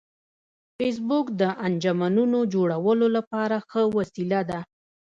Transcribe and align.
فېسبوک 0.77 1.25
د 1.41 1.43
انجمنونو 1.65 2.39
جوړولو 2.53 3.07
لپاره 3.17 3.55
ښه 3.69 3.81
وسیله 3.97 4.41
ده 4.49 4.59